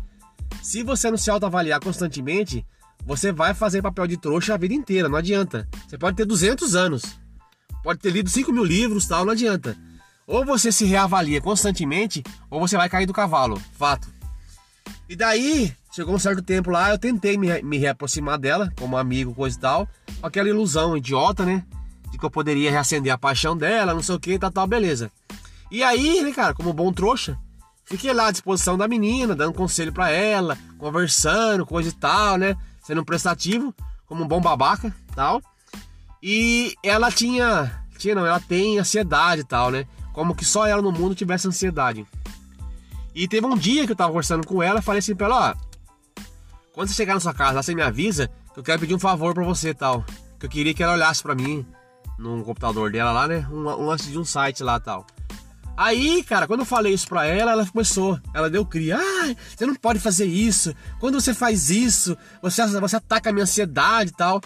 Se 0.63 0.83
você 0.83 1.11
não 1.11 1.19
se 1.19 1.31
autoavaliar 1.31 1.81
constantemente, 1.81 2.65
você 3.05 3.33
vai 3.33 3.53
fazer 3.55 3.83
papel 3.83 4.07
de 4.07 4.17
trouxa 4.17 4.55
a 4.55 4.57
vida 4.57 4.75
inteira, 4.75 5.09
não 5.09 5.19
adianta. 5.19 5.69
Você 5.89 5.99
pode 5.99 6.17
ter 6.17 6.25
200 6.25 6.77
anos, 6.77 7.03
pode 7.83 7.99
ter 7.99 8.11
lido 8.11 8.31
5 8.31 8.53
mil 8.53 8.65
livros 8.65 9.07
tal, 9.07 9.25
não 9.25 9.33
adianta. 9.33 9.77
Ou 10.27 10.45
você 10.45 10.73
se 10.73 10.85
reavalia 10.85 11.41
constantemente, 11.41 12.23
ou 12.51 12.61
você 12.61 12.77
vai 12.77 12.89
cair 12.89 13.07
do 13.07 13.13
cavalo. 13.13 13.61
Fato. 13.77 14.09
E 15.09 15.15
daí, 15.15 15.75
chegou 15.93 16.15
um 16.15 16.19
certo 16.19 16.43
tempo 16.43 16.71
lá, 16.71 16.91
eu 16.91 16.99
tentei 16.99 17.37
me, 17.37 17.63
me 17.63 17.77
reaproximar 17.77 18.39
dela, 18.39 18.73
como 18.77 18.97
amigo, 18.97 19.35
coisa 19.35 19.57
e 19.57 19.61
tal. 19.61 19.89
Aquela 20.23 20.49
ilusão 20.49 20.97
idiota, 20.97 21.45
né? 21.45 21.63
De 22.11 22.19
que 22.19 22.25
eu 22.25 22.31
poderia 22.31 22.71
reacender 22.71 23.13
a 23.13 23.19
paixão 23.19 23.57
dela, 23.57 23.93
não 23.93 24.03
sei 24.03 24.15
o 24.15 24.21
que, 24.21 24.39
tal, 24.39 24.51
tal, 24.51 24.67
beleza. 24.67 25.11
E 25.71 25.83
aí, 25.83 26.23
né, 26.23 26.33
cara, 26.33 26.55
como 26.55 26.73
bom 26.73 26.93
trouxa, 26.93 27.39
fiquei 27.85 28.13
lá 28.13 28.29
à 28.29 28.31
disposição 28.31 28.79
da 28.79 28.89
menina, 28.89 29.35
dando 29.35 29.53
conselho 29.53 29.93
para 29.93 30.11
ela, 30.11 30.57
conversando, 30.79 31.67
coisa 31.67 31.91
e 31.91 31.93
tal, 31.93 32.39
né? 32.39 32.57
Sendo 32.83 33.05
prestativo, 33.05 33.75
como 34.07 34.25
um 34.25 34.29
bom 34.29 34.41
babaca, 34.41 34.95
tal. 35.15 35.43
E 36.23 36.75
ela 36.83 37.11
tinha 37.11 37.85
tinha 37.99 38.15
não, 38.15 38.27
ela 38.27 38.41
tem 38.41 38.79
ansiedade 38.79 39.43
e 39.43 39.45
tal, 39.45 39.71
né? 39.71 39.87
Como 40.15 40.35
que 40.35 40.45
só 40.45 40.67
ela 40.67 40.81
no 40.81 40.91
mundo 40.91 41.15
tivesse 41.15 41.47
ansiedade. 41.47 42.07
E 43.15 43.29
teve 43.29 43.47
um 43.47 43.57
dia 43.57 43.85
que 43.85 43.93
eu 43.93 43.97
tava 43.97 44.11
conversando 44.11 44.47
com 44.47 44.63
ela, 44.63 44.81
falei 44.81 45.01
assim 45.01 45.15
pra 45.15 45.27
ela, 45.27 45.51
ó, 45.51 46.23
quando 46.73 46.89
você 46.89 46.95
chegar 46.95 47.15
na 47.15 47.21
sua 47.21 47.35
casa, 47.35 47.63
você 47.63 47.75
me 47.75 47.83
avisa 47.83 48.31
que 48.53 48.59
eu 48.59 48.65
quero 48.65 48.81
pedir 48.81 48.95
um 48.95 48.99
favor 48.99 49.35
para 49.35 49.45
você 49.45 49.69
e 49.69 49.75
tal. 49.75 50.05
Que 50.39 50.47
eu 50.47 50.51
queria 50.51 50.73
que 50.73 50.83
ela 50.83 50.95
olhasse 50.95 51.23
para 51.23 51.35
mim 51.35 51.67
no 52.19 52.43
computador 52.45 52.91
dela 52.91 53.13
lá, 53.13 53.29
né? 53.29 53.47
Um, 53.51 53.61
um 53.69 53.87
lance 53.87 54.11
de 54.11 54.19
um 54.19 54.25
site 54.25 54.63
lá 54.63 54.81
tal. 54.81 55.07
Aí, 55.77 56.23
cara, 56.23 56.47
quando 56.47 56.61
eu 56.61 56.67
falei 56.67 56.95
isso 56.95 57.09
pra 57.09 57.27
ela, 57.27 57.53
ela 57.53 57.67
começou. 57.67 58.19
Ela 58.33 58.49
deu 58.49 58.65
cria. 58.65 58.97
Ah, 58.97 59.35
você 59.57 59.67
não 59.67 59.75
pode 59.75 59.99
fazer 59.99 60.25
isso. 60.25 60.75
Quando 61.01 61.21
você 61.21 61.35
faz 61.35 61.71
isso, 61.71 62.17
você, 62.41 62.65
você 62.67 62.97
ataca 62.97 63.31
a 63.31 63.33
minha 63.33 63.43
ansiedade 63.43 64.11
e 64.11 64.15
tal. 64.15 64.41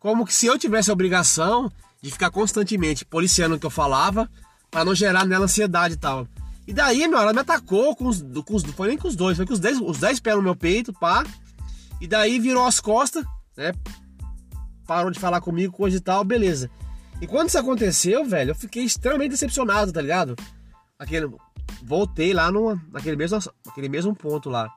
Como 0.00 0.24
que 0.24 0.34
se 0.34 0.46
eu 0.46 0.58
tivesse 0.58 0.90
a 0.90 0.92
obrigação 0.92 1.70
de 2.00 2.10
ficar 2.10 2.30
constantemente 2.30 3.04
policiando 3.04 3.54
o 3.54 3.58
que 3.60 3.66
eu 3.66 3.70
falava 3.70 4.28
para 4.72 4.86
não 4.86 4.94
gerar 4.94 5.26
nela 5.26 5.44
ansiedade 5.44 5.94
e 5.94 5.98
tal. 5.98 6.26
E 6.66 6.72
daí, 6.72 7.06
meu, 7.06 7.18
ela 7.18 7.32
me 7.32 7.40
atacou 7.40 7.94
com 7.94 8.06
os, 8.06 8.22
com 8.22 8.54
os 8.54 8.62
foi 8.64 8.88
nem 8.88 8.96
com 8.96 9.06
os 9.06 9.14
dois, 9.14 9.36
foi 9.36 9.46
com 9.46 9.52
os 9.52 9.60
10 9.60 9.80
os 9.80 9.98
dez 9.98 10.18
pés 10.18 10.34
no 10.34 10.42
meu 10.42 10.56
peito, 10.56 10.92
pá. 10.94 11.24
E 12.00 12.06
daí 12.08 12.40
virou 12.40 12.66
as 12.66 12.80
costas, 12.80 13.24
né? 13.56 13.72
Parou 14.86 15.10
de 15.10 15.20
falar 15.20 15.40
comigo, 15.40 15.72
coisa 15.72 15.98
e 15.98 16.00
tal, 16.00 16.24
beleza. 16.24 16.70
E 17.20 17.26
quando 17.26 17.48
isso 17.48 17.58
aconteceu, 17.58 18.24
velho, 18.24 18.52
eu 18.52 18.54
fiquei 18.54 18.82
extremamente 18.82 19.32
decepcionado, 19.32 19.92
tá 19.92 20.00
ligado? 20.00 20.34
Aquele, 20.98 21.30
voltei 21.82 22.32
lá 22.32 22.50
no, 22.50 22.80
naquele, 22.90 23.16
mesmo, 23.16 23.38
naquele 23.66 23.88
mesmo 23.90 24.16
ponto 24.16 24.48
lá. 24.48 24.72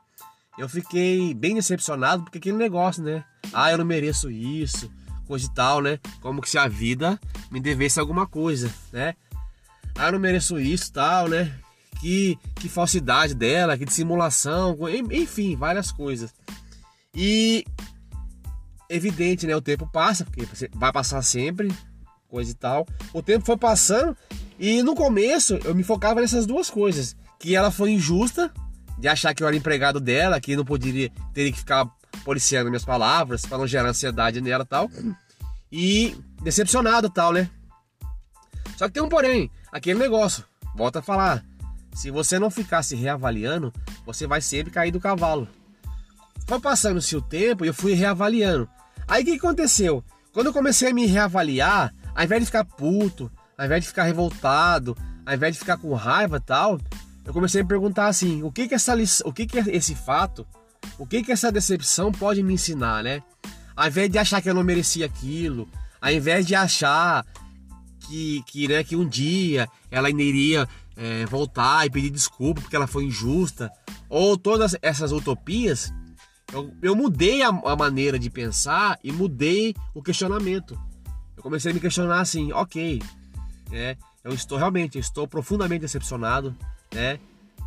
Eu 0.57 0.67
fiquei 0.67 1.33
bem 1.33 1.55
decepcionado 1.55 2.23
porque 2.23 2.37
aquele 2.37 2.57
negócio, 2.57 3.01
né? 3.01 3.23
Ah, 3.53 3.71
eu 3.71 3.77
não 3.77 3.85
mereço 3.85 4.29
isso, 4.29 4.91
coisa 5.25 5.45
e 5.45 5.53
tal, 5.53 5.81
né? 5.81 5.99
Como 6.21 6.41
que 6.41 6.49
se 6.49 6.57
a 6.57 6.67
vida 6.67 7.19
me 7.49 7.59
devesse 7.59 7.99
alguma 7.99 8.27
coisa, 8.27 8.71
né? 8.91 9.15
Ah, 9.95 10.11
não 10.11 10.19
mereço 10.19 10.59
isso, 10.59 10.91
tal, 10.91 11.27
né? 11.27 11.53
Que, 11.99 12.37
que 12.55 12.67
falsidade 12.67 13.33
dela, 13.33 13.77
que 13.77 13.85
dissimulação, 13.85 14.77
enfim, 15.11 15.55
várias 15.55 15.91
coisas. 15.91 16.33
E 17.13 17.65
evidente, 18.89 19.47
né? 19.47 19.55
O 19.55 19.61
tempo 19.61 19.87
passa, 19.91 20.25
porque 20.25 20.69
vai 20.73 20.91
passar 20.91 21.21
sempre, 21.21 21.71
coisa 22.27 22.51
e 22.51 22.55
tal. 22.55 22.85
O 23.13 23.21
tempo 23.21 23.45
foi 23.45 23.57
passando 23.57 24.15
e 24.59 24.81
no 24.83 24.95
começo 24.95 25.55
eu 25.63 25.73
me 25.73 25.83
focava 25.83 26.21
nessas 26.21 26.45
duas 26.45 26.69
coisas. 26.69 27.15
Que 27.39 27.55
ela 27.55 27.71
foi 27.71 27.91
injusta, 27.91 28.51
de 28.97 29.07
achar 29.07 29.33
que 29.33 29.43
eu 29.43 29.47
era 29.47 29.55
empregado 29.55 29.99
dela, 29.99 30.39
que 30.39 30.55
não 30.55 30.65
poderia 30.65 31.11
ter 31.33 31.51
que 31.51 31.59
ficar 31.59 31.89
policiando 32.23 32.69
minhas 32.69 32.85
palavras 32.85 33.45
para 33.45 33.57
não 33.57 33.67
gerar 33.67 33.89
ansiedade 33.89 34.41
nela 34.41 34.65
tal. 34.65 34.89
E 35.71 36.15
decepcionado 36.41 37.09
tal, 37.09 37.33
né? 37.33 37.49
Só 38.77 38.87
que 38.87 38.93
tem 38.93 39.03
um 39.03 39.09
porém, 39.09 39.49
aquele 39.75 39.99
negócio, 39.99 40.45
volta 40.73 40.99
a 40.99 41.01
falar. 41.01 41.43
Se 41.93 42.09
você 42.09 42.39
não 42.39 42.49
ficar 42.49 42.81
se 42.81 42.95
reavaliando, 42.95 43.73
você 44.05 44.25
vai 44.25 44.39
sempre 44.39 44.71
cair 44.71 44.89
do 44.89 45.01
cavalo. 45.01 45.49
Foi 46.47 46.61
passando-se 46.61 47.13
o 47.13 47.21
tempo 47.21 47.65
e 47.65 47.67
eu 47.67 47.73
fui 47.73 47.93
reavaliando. 47.93 48.69
Aí 49.05 49.21
o 49.21 49.25
que 49.25 49.33
aconteceu? 49.33 50.01
Quando 50.31 50.47
eu 50.47 50.53
comecei 50.53 50.91
a 50.91 50.93
me 50.93 51.05
reavaliar, 51.05 51.93
ao 52.15 52.23
invés 52.23 52.41
de 52.41 52.45
ficar 52.45 52.63
puto, 52.63 53.29
ao 53.57 53.65
invés 53.65 53.83
de 53.83 53.89
ficar 53.89 54.03
revoltado, 54.03 54.95
ao 55.25 55.33
invés 55.33 55.53
de 55.53 55.59
ficar 55.59 55.77
com 55.77 55.93
raiva 55.93 56.39
tal, 56.39 56.79
eu 57.25 57.33
comecei 57.33 57.59
a 57.59 57.63
me 57.63 57.67
perguntar 57.67 58.07
assim, 58.07 58.43
o 58.43 58.51
que 58.53 58.69
que 58.69 58.75
essa 58.75 58.95
lição, 58.95 59.27
o 59.27 59.33
que 59.33 59.45
que 59.45 59.57
esse 59.57 59.93
fato, 59.93 60.47
o 60.97 61.05
que 61.05 61.21
que 61.21 61.33
essa 61.33 61.51
decepção 61.51 62.13
pode 62.13 62.41
me 62.41 62.53
ensinar, 62.53 63.03
né? 63.03 63.21
Ao 63.75 63.87
invés 63.87 64.09
de 64.09 64.17
achar 64.17 64.41
que 64.41 64.49
eu 64.49 64.53
não 64.53 64.63
merecia 64.63 65.05
aquilo, 65.05 65.67
ao 65.99 66.11
invés 66.11 66.45
de 66.45 66.55
achar 66.55 67.25
que, 68.07 68.43
que, 68.47 68.67
né, 68.67 68.83
que 68.83 68.95
um 68.95 69.07
dia 69.07 69.67
ela 69.89 70.07
ainda 70.07 70.21
iria 70.21 70.67
é, 70.95 71.25
voltar 71.25 71.85
e 71.85 71.89
pedir 71.89 72.09
desculpa 72.09 72.61
porque 72.61 72.75
ela 72.75 72.87
foi 72.87 73.05
injusta, 73.05 73.71
ou 74.09 74.37
todas 74.37 74.75
essas 74.81 75.11
utopias, 75.11 75.93
eu, 76.53 76.73
eu 76.81 76.95
mudei 76.95 77.41
a, 77.41 77.49
a 77.49 77.75
maneira 77.75 78.17
de 78.19 78.29
pensar 78.29 78.99
e 79.03 79.11
mudei 79.11 79.75
o 79.93 80.01
questionamento 80.01 80.77
comecei 81.45 81.69
a 81.69 81.73
me 81.75 81.79
questionar 81.79 82.21
assim, 82.21 82.51
ok, 82.53 82.99
né? 83.69 83.95
Eu 84.23 84.33
estou 84.33 84.57
realmente, 84.57 84.95
eu 84.95 84.99
estou 84.99 85.27
profundamente 85.27 85.81
decepcionado, 85.81 86.57
né? 86.91 87.19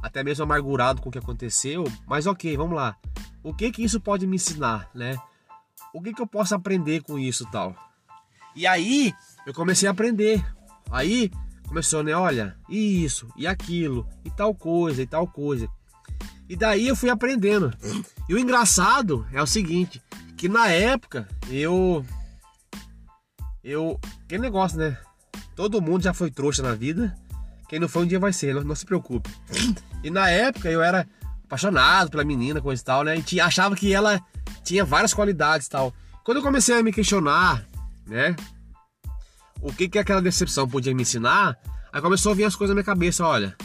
Até 0.02 0.24
mesmo 0.24 0.42
amargurado 0.42 1.00
com 1.00 1.08
o 1.08 1.12
que 1.12 1.18
aconteceu, 1.18 1.84
mas 2.04 2.26
ok, 2.26 2.56
vamos 2.56 2.74
lá. 2.74 2.96
O 3.40 3.54
que 3.54 3.70
que 3.70 3.84
isso 3.84 4.00
pode 4.00 4.26
me 4.26 4.34
ensinar, 4.34 4.90
né? 4.92 5.16
O 5.94 6.02
que 6.02 6.12
que 6.12 6.20
eu 6.20 6.26
posso 6.26 6.56
aprender 6.56 7.04
com 7.04 7.16
isso 7.20 7.48
tal? 7.52 7.72
E 8.56 8.66
aí 8.66 9.14
eu 9.46 9.54
comecei 9.54 9.88
a 9.88 9.92
aprender. 9.92 10.44
Aí 10.90 11.30
começou, 11.66 12.02
né? 12.02 12.14
Olha, 12.14 12.56
isso 12.68 13.28
e 13.36 13.46
aquilo 13.46 14.08
e 14.24 14.30
tal 14.30 14.54
coisa 14.54 15.02
e 15.02 15.06
tal 15.06 15.26
coisa. 15.26 15.68
E 16.48 16.56
daí 16.56 16.88
eu 16.88 16.96
fui 16.96 17.10
aprendendo. 17.10 17.72
E 18.28 18.34
o 18.34 18.38
engraçado 18.38 19.26
é 19.32 19.42
o 19.42 19.46
seguinte, 19.46 20.02
que 20.36 20.48
na 20.48 20.68
época 20.68 21.28
eu 21.50 22.04
eu. 23.62 24.00
Aquele 24.24 24.42
negócio, 24.42 24.78
né? 24.78 24.96
Todo 25.54 25.82
mundo 25.82 26.02
já 26.02 26.14
foi 26.14 26.30
trouxa 26.30 26.62
na 26.62 26.74
vida. 26.74 27.14
Quem 27.68 27.78
não 27.78 27.88
foi 27.88 28.04
um 28.04 28.06
dia 28.06 28.18
vai 28.18 28.32
ser, 28.32 28.54
não, 28.54 28.62
não 28.62 28.74
se 28.74 28.86
preocupe. 28.86 29.30
E 30.02 30.10
na 30.10 30.30
época 30.30 30.70
eu 30.70 30.82
era 30.82 31.06
apaixonado 31.44 32.10
pela 32.10 32.24
menina, 32.24 32.60
coisa 32.60 32.80
e 32.80 32.84
tal, 32.84 33.02
né? 33.02 33.16
E 33.16 33.22
tinha, 33.22 33.44
achava 33.44 33.74
que 33.74 33.92
ela 33.92 34.20
tinha 34.62 34.84
várias 34.84 35.12
qualidades 35.12 35.66
e 35.66 35.70
tal. 35.70 35.92
Quando 36.24 36.38
eu 36.38 36.42
comecei 36.42 36.78
a 36.78 36.82
me 36.82 36.92
questionar, 36.92 37.66
né? 38.06 38.36
O 39.60 39.72
que 39.72 39.88
que 39.88 39.98
aquela 39.98 40.22
decepção 40.22 40.68
podia 40.68 40.94
me 40.94 41.02
ensinar? 41.02 41.58
Aí 41.92 42.00
começou 42.00 42.32
a 42.32 42.34
vir 42.34 42.44
as 42.44 42.54
coisas 42.54 42.74
na 42.74 42.80
minha 42.80 42.84
cabeça, 42.84 43.24
olha. 43.24 43.56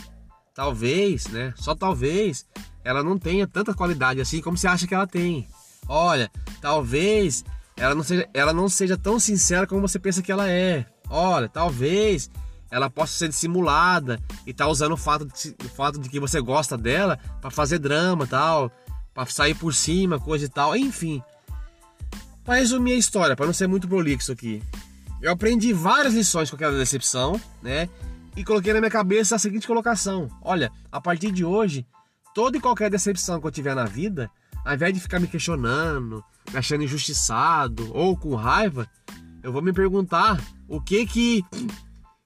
Talvez, 0.53 1.27
né? 1.27 1.53
Só 1.55 1.75
talvez 1.75 2.45
ela 2.83 3.03
não 3.03 3.17
tenha 3.17 3.47
tanta 3.47 3.73
qualidade 3.73 4.21
assim 4.21 4.41
como 4.41 4.57
você 4.57 4.67
acha 4.67 4.87
que 4.87 4.93
ela 4.93 5.07
tem. 5.07 5.47
Olha, 5.87 6.31
talvez 6.61 7.43
ela 7.75 7.95
não 7.95 8.03
seja, 8.03 8.29
ela 8.33 8.53
não 8.53 8.69
seja 8.69 8.97
tão 8.97 9.19
sincera 9.19 9.67
como 9.67 9.81
você 9.81 9.99
pensa 9.99 10.21
que 10.21 10.31
ela 10.31 10.49
é. 10.49 10.85
Olha, 11.09 11.49
talvez 11.49 12.29
ela 12.71 12.89
possa 12.89 13.13
ser 13.13 13.29
dissimulada 13.29 14.19
e 14.47 14.53
tá 14.53 14.67
usando 14.67 14.93
o 14.93 14.97
fato 14.97 15.25
de, 15.25 15.55
o 15.63 15.69
fato 15.69 15.99
de 15.99 16.09
que 16.09 16.19
você 16.19 16.41
gosta 16.41 16.77
dela 16.77 17.19
para 17.39 17.51
fazer 17.51 17.77
drama, 17.77 18.25
tal, 18.25 18.71
para 19.13 19.25
sair 19.27 19.53
por 19.53 19.73
cima, 19.73 20.19
coisa 20.19 20.45
e 20.45 20.49
tal, 20.49 20.75
enfim. 20.75 21.21
Para 22.43 22.55
resumir 22.55 22.93
a 22.93 22.97
história, 22.97 23.35
para 23.35 23.45
não 23.45 23.53
ser 23.53 23.67
muito 23.67 23.87
prolixo 23.87 24.31
aqui, 24.31 24.61
eu 25.23 25.31
aprendi 25.31 25.71
várias 25.71 26.13
lições 26.13 26.49
com 26.49 26.57
aquela 26.57 26.77
decepção, 26.77 27.39
né? 27.61 27.87
E 28.35 28.43
coloquei 28.43 28.73
na 28.73 28.79
minha 28.79 28.91
cabeça 28.91 29.37
a 29.37 29.39
seguinte 29.39 29.65
colocação: 29.65 30.27
olha, 30.41 30.69
a 30.91 30.99
partir 30.99 31.31
de 31.31 31.45
hoje, 31.45 31.87
toda 32.35 32.57
e 32.57 32.59
qualquer 32.59 32.89
decepção 32.89 33.39
que 33.39 33.47
eu 33.47 33.51
tiver 33.51 33.73
na 33.73 33.85
vida, 33.85 34.29
ao 34.65 34.73
invés 34.73 34.93
de 34.93 34.99
ficar 34.99 35.21
me 35.21 35.27
questionando, 35.27 36.21
me 36.51 36.57
achando 36.57 36.83
injustiçado 36.83 37.89
ou 37.95 38.17
com 38.17 38.35
raiva, 38.35 38.85
eu 39.41 39.53
vou 39.53 39.61
me 39.61 39.71
perguntar 39.71 40.41
o 40.67 40.81
que 40.81 41.05
que 41.05 41.45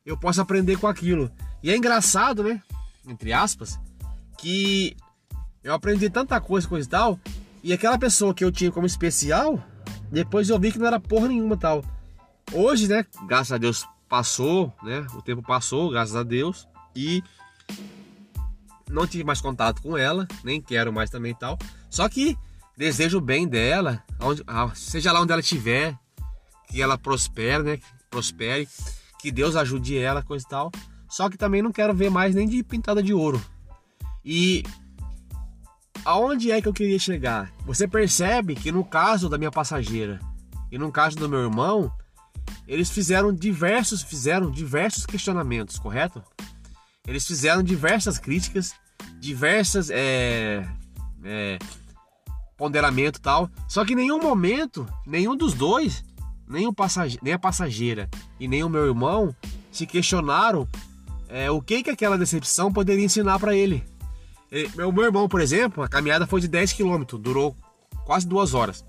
eu 0.03 0.17
posso 0.17 0.41
aprender 0.41 0.77
com 0.77 0.87
aquilo. 0.87 1.29
E 1.61 1.69
é 1.69 1.77
engraçado, 1.77 2.43
né? 2.43 2.63
Entre 3.07 3.31
aspas, 3.31 3.79
que 4.39 4.97
eu 5.63 5.71
aprendi 5.71 6.09
tanta 6.09 6.41
coisa, 6.41 6.67
coisa 6.67 6.87
e 6.87 6.89
tal, 6.89 7.19
e 7.63 7.73
aquela 7.73 7.99
pessoa 7.99 8.33
que 8.33 8.43
eu 8.43 8.51
tinha 8.51 8.71
como 8.71 8.87
especial, 8.87 9.63
depois 10.11 10.49
eu 10.49 10.59
vi 10.59 10.71
que 10.71 10.79
não 10.79 10.87
era 10.87 10.99
porra 10.99 11.27
nenhuma 11.27 11.55
tal. 11.55 11.83
Hoje, 12.53 12.87
né, 12.87 13.05
graças 13.25 13.51
a 13.51 13.57
Deus 13.57 13.85
passou, 14.07 14.73
né? 14.81 15.05
O 15.13 15.21
tempo 15.21 15.41
passou, 15.41 15.89
graças 15.89 16.15
a 16.15 16.23
Deus, 16.23 16.67
e 16.95 17.21
não 18.89 19.05
tive 19.05 19.23
mais 19.23 19.41
contato 19.41 19.81
com 19.81 19.97
ela, 19.97 20.27
nem 20.43 20.61
quero 20.61 20.93
mais 20.93 21.09
também 21.09 21.35
tal. 21.35 21.57
Só 21.89 22.07
que 22.07 22.37
desejo 22.77 23.17
o 23.17 23.21
bem 23.21 23.47
dela, 23.47 24.03
onde, 24.21 24.43
seja 24.75 25.11
lá 25.11 25.21
onde 25.21 25.31
ela 25.31 25.41
estiver, 25.41 25.97
que 26.69 26.81
ela 26.81 26.97
prospere, 26.97 27.63
né? 27.63 27.79
Prospere, 28.09 28.67
que 29.19 29.31
Deus 29.31 29.55
ajude 29.55 29.97
ela, 29.97 30.23
coisa 30.23 30.45
e 30.45 30.49
tal. 30.49 30.71
Só 31.09 31.29
que 31.29 31.37
também 31.37 31.61
não 31.61 31.71
quero 31.71 31.93
ver 31.93 32.09
mais 32.09 32.33
nem 32.33 32.47
de 32.47 32.63
pintada 32.63 33.03
de 33.03 33.13
ouro. 33.13 33.41
E 34.23 34.63
aonde 36.05 36.51
é 36.51 36.61
que 36.61 36.67
eu 36.67 36.73
queria 36.73 36.99
chegar? 36.99 37.51
Você 37.65 37.87
percebe 37.87 38.55
que 38.55 38.71
no 38.71 38.83
caso 38.83 39.27
da 39.27 39.37
minha 39.37 39.51
passageira 39.51 40.19
e 40.71 40.77
no 40.77 40.91
caso 40.91 41.15
do 41.15 41.29
meu 41.29 41.39
irmão, 41.39 41.91
eles 42.67 42.89
fizeram 42.89 43.33
diversos, 43.33 44.01
fizeram 44.01 44.51
diversos 44.51 45.05
questionamentos, 45.05 45.79
correto? 45.79 46.23
Eles 47.07 47.25
fizeram 47.25 47.63
diversas 47.63 48.19
críticas, 48.19 48.73
diversas 49.19 49.89
é, 49.89 50.67
é, 51.23 51.57
ponderamento 52.57 53.21
tal. 53.21 53.49
Só 53.67 53.85
que 53.85 53.93
em 53.93 53.97
nenhum 53.97 54.19
momento, 54.19 54.85
nenhum 55.05 55.35
dos 55.35 55.53
dois, 55.53 56.03
nem, 56.47 56.67
o 56.67 56.73
passage 56.73 57.17
nem 57.21 57.33
a 57.33 57.39
passageira 57.39 58.09
e 58.39 58.47
nem 58.47 58.63
o 58.63 58.69
meu 58.69 58.85
irmão, 58.85 59.33
se 59.71 59.85
questionaram 59.85 60.67
é, 61.29 61.49
o 61.49 61.61
que, 61.61 61.83
que 61.83 61.89
aquela 61.89 62.17
decepção 62.17 62.71
poderia 62.71 63.05
ensinar 63.05 63.39
para 63.39 63.55
ele. 63.55 63.83
Meu, 64.75 64.91
meu 64.91 65.03
irmão, 65.03 65.27
por 65.27 65.41
exemplo, 65.41 65.83
a 65.83 65.89
caminhada 65.89 66.25
foi 66.25 66.39
de 66.39 66.47
10 66.47 66.73
km, 66.73 67.03
durou 67.19 67.55
quase 68.05 68.27
duas 68.27 68.53
horas. 68.53 68.83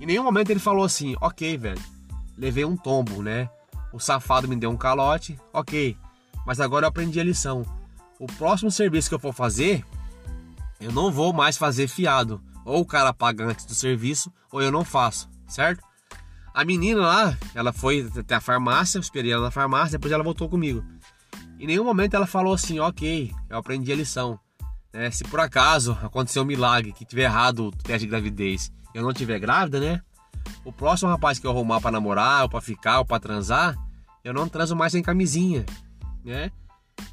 Em 0.00 0.06
nenhum 0.06 0.24
momento 0.24 0.50
ele 0.50 0.60
falou 0.60 0.84
assim: 0.84 1.14
Ok, 1.20 1.56
velho, 1.56 1.80
levei 2.36 2.64
um 2.64 2.76
tombo, 2.76 3.22
né? 3.22 3.48
o 3.96 3.98
safado 3.98 4.46
me 4.46 4.54
deu 4.54 4.70
um 4.70 4.76
calote, 4.76 5.38
ok. 5.54 5.96
Mas 6.44 6.60
agora 6.60 6.84
eu 6.84 6.88
aprendi 6.88 7.18
a 7.18 7.24
lição. 7.24 7.64
O 8.20 8.26
próximo 8.26 8.70
serviço 8.70 9.08
que 9.08 9.14
eu 9.14 9.18
for 9.18 9.32
fazer, 9.32 9.82
eu 10.78 10.92
não 10.92 11.10
vou 11.10 11.32
mais 11.32 11.56
fazer 11.56 11.88
fiado. 11.88 12.40
Ou 12.62 12.82
o 12.82 12.86
cara 12.86 13.14
paga 13.14 13.46
antes 13.46 13.64
do 13.64 13.74
serviço, 13.74 14.30
ou 14.52 14.60
eu 14.60 14.70
não 14.70 14.84
faço, 14.84 15.30
certo? 15.48 15.82
A 16.52 16.62
menina 16.62 17.00
lá, 17.00 17.38
ela 17.54 17.72
foi 17.72 18.06
até 18.18 18.34
a 18.34 18.40
farmácia, 18.40 18.98
esperei 18.98 19.32
ela 19.32 19.44
na 19.44 19.50
farmácia, 19.50 19.98
depois 19.98 20.12
ela 20.12 20.22
voltou 20.22 20.48
comigo. 20.48 20.84
Em 21.58 21.66
nenhum 21.66 21.84
momento 21.84 22.14
ela 22.14 22.26
falou 22.26 22.52
assim, 22.52 22.78
ok, 22.78 23.32
eu 23.48 23.56
aprendi 23.56 23.92
a 23.92 23.96
lição. 23.96 24.38
É, 24.92 25.10
se 25.10 25.24
por 25.24 25.40
acaso 25.40 25.96
acontecer 26.02 26.40
um 26.40 26.44
milagre, 26.44 26.92
que 26.92 27.04
tiver 27.06 27.24
errado 27.24 27.68
o 27.68 27.70
teste 27.70 28.00
de 28.00 28.10
gravidez, 28.10 28.70
eu 28.92 29.02
não 29.02 29.14
tiver 29.14 29.38
grávida, 29.38 29.80
né? 29.80 30.02
O 30.64 30.72
próximo 30.72 31.10
rapaz 31.10 31.38
que 31.38 31.46
eu 31.46 31.50
arrumar 31.50 31.80
para 31.80 31.90
namorar, 31.90 32.42
ou 32.42 32.48
para 32.48 32.60
ficar, 32.60 32.98
ou 32.98 33.04
para 33.04 33.20
transar, 33.20 33.76
eu 34.24 34.34
não 34.34 34.48
transo 34.48 34.74
mais 34.74 34.92
sem 34.92 35.02
camisinha, 35.02 35.64
né? 36.24 36.50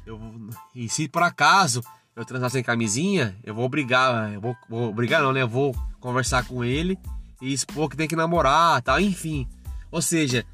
Eu, 0.06 0.20
e 0.74 0.88
se 0.88 1.08
por 1.08 1.22
acaso 1.22 1.82
eu 2.16 2.24
transar 2.24 2.50
sem 2.50 2.62
camisinha, 2.62 3.36
eu 3.42 3.54
vou 3.54 3.68
brigar, 3.68 4.32
eu 4.32 4.40
vou, 4.40 4.56
vou 4.68 4.92
brigar 4.92 5.22
não, 5.22 5.32
né? 5.32 5.42
Eu 5.42 5.48
vou 5.48 5.74
conversar 6.00 6.44
com 6.46 6.64
ele 6.64 6.98
e 7.40 7.52
expor 7.52 7.88
que 7.88 7.96
tem 7.96 8.08
que 8.08 8.16
namorar, 8.16 8.80
tal, 8.82 9.00
enfim. 9.00 9.48
Ou 9.90 10.00
seja, 10.00 10.44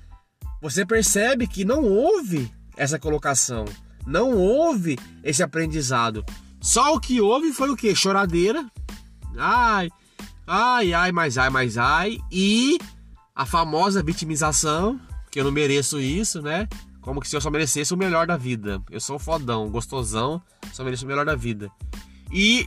você 0.60 0.84
percebe 0.84 1.46
que 1.46 1.64
não 1.64 1.84
houve 1.84 2.52
essa 2.76 2.98
colocação, 2.98 3.64
não 4.06 4.36
houve 4.36 4.98
esse 5.22 5.42
aprendizado. 5.42 6.24
Só 6.60 6.94
o 6.94 7.00
que 7.00 7.20
houve 7.20 7.52
foi 7.52 7.70
o 7.70 7.76
que? 7.76 7.94
Choradeira. 7.94 8.66
Ai, 9.38 9.90
ai, 10.46 10.92
ai, 10.92 11.12
mas 11.12 11.38
ai, 11.38 11.50
mas 11.50 11.78
ai. 11.78 12.18
E 12.30 12.78
a 13.34 13.46
famosa 13.46 14.02
vitimização, 14.02 15.00
que 15.30 15.40
eu 15.40 15.44
não 15.44 15.52
mereço 15.52 16.00
isso, 16.00 16.42
né? 16.42 16.68
Como 17.00 17.20
que 17.20 17.28
se 17.28 17.36
eu 17.36 17.40
só 17.40 17.50
merecesse 17.50 17.94
o 17.94 17.96
melhor 17.96 18.26
da 18.26 18.36
vida. 18.36 18.82
Eu 18.90 19.00
sou 19.00 19.18
fodão, 19.18 19.70
gostosão, 19.70 20.42
só 20.72 20.84
mereço 20.84 21.04
o 21.04 21.08
melhor 21.08 21.24
da 21.24 21.34
vida. 21.34 21.70
E 22.32 22.66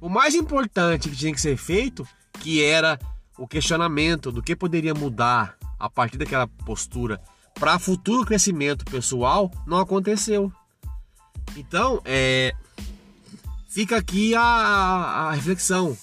o 0.00 0.08
mais 0.08 0.34
importante 0.34 1.10
que 1.10 1.16
tinha 1.16 1.32
que 1.32 1.40
ser 1.40 1.56
feito, 1.56 2.06
que 2.40 2.62
era 2.62 2.98
o 3.36 3.46
questionamento 3.48 4.30
do 4.30 4.42
que 4.42 4.54
poderia 4.54 4.94
mudar 4.94 5.56
a 5.78 5.88
partir 5.88 6.18
daquela 6.18 6.46
postura 6.46 7.20
para 7.54 7.78
futuro 7.78 8.24
crescimento 8.24 8.84
pessoal, 8.84 9.50
não 9.66 9.78
aconteceu. 9.78 10.52
Então, 11.56 12.00
é, 12.04 12.54
fica 13.68 13.96
aqui 13.96 14.34
a, 14.34 14.40
a, 14.40 15.32
reflexão 15.32 15.96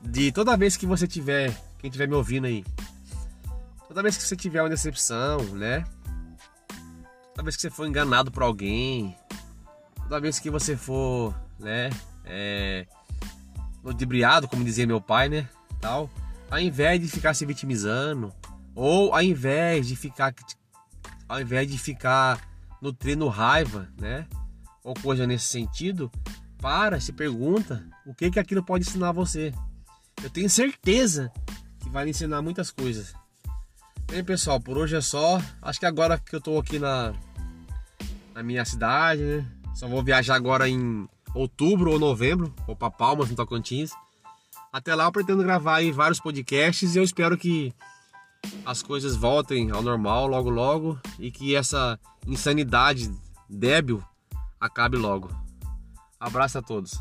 de 0.00 0.32
toda 0.32 0.56
vez 0.56 0.76
que 0.76 0.86
você 0.86 1.06
tiver, 1.06 1.52
quem 1.78 1.88
estiver 1.88 2.08
me 2.08 2.14
ouvindo 2.14 2.46
aí, 2.46 2.64
toda 3.86 4.02
vez 4.02 4.16
que 4.16 4.22
você 4.22 4.36
tiver 4.36 4.62
uma 4.62 4.68
decepção, 4.68 5.42
né? 5.54 5.84
Toda 7.34 7.44
vez 7.44 7.56
que 7.56 7.62
você 7.62 7.70
for 7.70 7.86
enganado 7.86 8.30
por 8.30 8.42
alguém, 8.42 9.16
toda 10.08 10.20
vez 10.20 10.38
que 10.38 10.50
você 10.50 10.76
for, 10.76 11.34
né, 11.58 11.90
é, 12.24 12.86
ludibriado, 13.84 14.48
como 14.48 14.64
dizia 14.64 14.86
meu 14.86 15.00
pai, 15.00 15.28
né, 15.28 15.48
tal, 15.80 16.10
ao 16.50 16.58
invés 16.58 17.00
de 17.00 17.08
ficar 17.08 17.34
se 17.34 17.46
vitimizando, 17.46 18.32
ou 18.74 19.14
ao 19.14 19.22
invés 19.22 19.86
de 19.86 19.94
ficar, 19.94 20.34
ao 21.28 21.40
invés 21.40 21.70
de 21.70 21.78
ficar 21.78 22.40
nutrindo 22.82 23.28
raiva, 23.28 23.88
né, 24.00 24.26
ou 24.82 24.94
coisa 24.94 25.26
nesse 25.26 25.46
sentido, 25.46 26.10
para, 26.58 27.00
se 27.00 27.12
pergunta 27.12 27.86
o 28.06 28.14
que 28.14 28.30
que 28.30 28.40
aquilo 28.40 28.64
pode 28.64 28.88
ensinar 28.88 29.10
a 29.10 29.12
você. 29.12 29.52
Eu 30.22 30.30
tenho 30.30 30.50
certeza 30.50 31.32
que 31.80 31.88
vai 31.88 32.04
lhe 32.04 32.10
ensinar 32.10 32.42
muitas 32.42 32.70
coisas. 32.70 33.14
Bem, 34.10 34.24
pessoal, 34.24 34.60
por 34.60 34.76
hoje 34.76 34.96
é 34.96 35.00
só. 35.00 35.40
Acho 35.62 35.78
que 35.78 35.86
agora 35.86 36.18
que 36.18 36.34
eu 36.34 36.40
tô 36.40 36.58
aqui 36.58 36.78
na, 36.78 37.14
na 38.34 38.42
minha 38.42 38.64
cidade, 38.64 39.22
né? 39.22 39.46
Só 39.74 39.86
vou 39.86 40.02
viajar 40.02 40.34
agora 40.34 40.68
em 40.68 41.08
outubro 41.34 41.92
ou 41.92 41.98
novembro, 41.98 42.52
vou 42.66 42.74
para 42.74 42.90
Palmas, 42.90 43.30
no 43.30 43.36
Tocantins. 43.36 43.92
Até 44.72 44.94
lá 44.94 45.04
eu 45.04 45.12
pretendo 45.12 45.42
gravar 45.42 45.76
aí 45.76 45.92
vários 45.92 46.20
podcasts 46.20 46.94
e 46.94 46.98
eu 46.98 47.04
espero 47.04 47.38
que 47.38 47.72
as 48.64 48.82
coisas 48.82 49.14
voltem 49.14 49.70
ao 49.70 49.82
normal 49.82 50.26
logo 50.26 50.50
logo 50.50 50.98
e 51.18 51.30
que 51.30 51.54
essa 51.54 51.98
insanidade 52.26 53.10
débil 53.48 54.02
acabe 54.60 54.96
logo. 54.96 55.30
Abraço 56.18 56.58
a 56.58 56.62
todos. 56.62 56.98